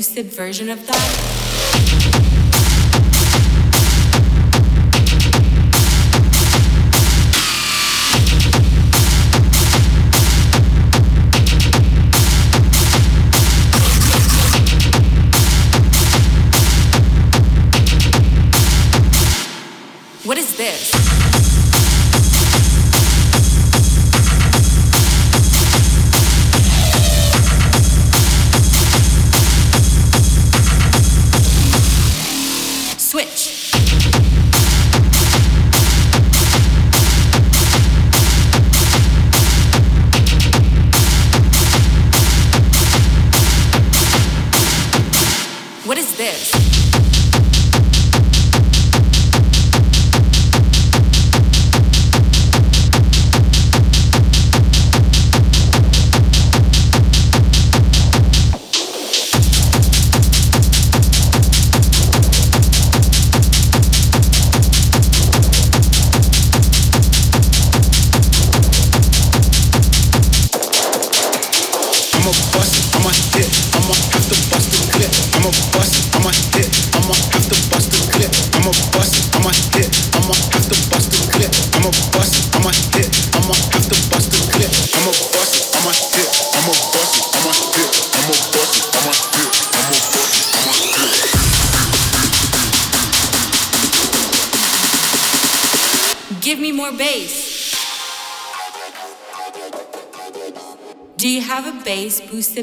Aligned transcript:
boosted 0.00 0.32
version 0.32 0.70
of 0.70 0.86
that? 0.86 1.19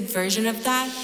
Version 0.03 0.47
of 0.47 0.63
that? 0.63 0.96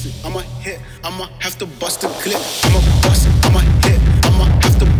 bust 0.00 0.06
it. 0.06 0.26
I'ma 0.26 0.40
hit. 0.60 0.80
I'ma 1.04 1.26
have 1.40 1.58
to 1.58 1.66
bust 1.66 2.04
a 2.04 2.08
clip. 2.08 2.40
I'ma 2.64 2.80
bust 3.02 3.26
it. 3.26 3.46
I'ma 3.46 3.60
hit. 3.84 4.00
I'ma 4.24 4.44
have 4.44 4.78
to. 4.78 4.99